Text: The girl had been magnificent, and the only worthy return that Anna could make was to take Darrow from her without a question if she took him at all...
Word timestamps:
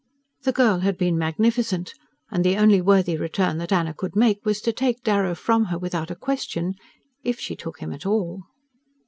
The 0.41 0.51
girl 0.51 0.79
had 0.79 0.97
been 0.97 1.15
magnificent, 1.15 1.93
and 2.31 2.43
the 2.43 2.57
only 2.57 2.81
worthy 2.81 3.17
return 3.17 3.59
that 3.59 3.71
Anna 3.71 3.93
could 3.93 4.15
make 4.15 4.43
was 4.43 4.59
to 4.61 4.73
take 4.73 5.03
Darrow 5.03 5.35
from 5.35 5.65
her 5.65 5.77
without 5.77 6.09
a 6.09 6.15
question 6.15 6.73
if 7.23 7.39
she 7.39 7.55
took 7.55 7.79
him 7.81 7.93
at 7.93 8.07
all... 8.07 8.41